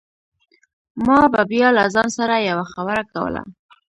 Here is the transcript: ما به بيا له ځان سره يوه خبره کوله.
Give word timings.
ما 1.05 1.21
به 1.31 1.41
بيا 1.51 1.69
له 1.77 1.83
ځان 1.93 2.07
سره 2.17 2.35
يوه 2.49 2.65
خبره 2.73 3.03
کوله. 3.13 3.41